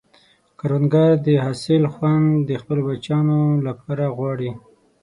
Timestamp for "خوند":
1.93-2.27